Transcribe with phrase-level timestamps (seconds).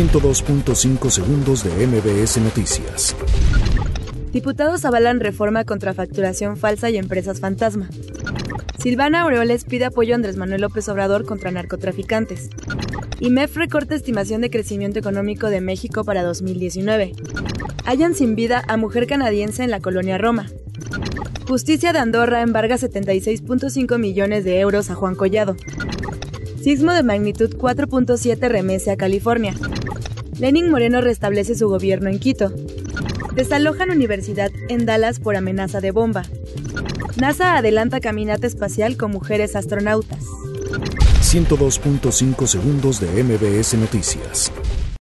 [0.00, 3.14] 102.5 segundos de MBS Noticias.
[4.32, 7.90] Diputados avalan reforma contra facturación falsa y empresas fantasma.
[8.78, 12.48] Silvana Aureoles pide apoyo a Andrés Manuel López Obrador contra narcotraficantes.
[13.18, 17.12] IMEF recorta estimación de crecimiento económico de México para 2019.
[17.84, 20.46] Hallan sin vida a mujer canadiense en la colonia Roma.
[21.46, 25.56] Justicia de Andorra embarga 76.5 millones de euros a Juan Collado.
[26.62, 29.54] Sismo de magnitud 4.7 remese a California.
[30.38, 32.52] Lenin Moreno restablece su gobierno en Quito.
[33.34, 36.24] Desalojan universidad en Dallas por amenaza de bomba.
[37.18, 40.24] NASA adelanta caminata espacial con mujeres astronautas.
[41.22, 44.52] 102.5 segundos de MBS Noticias.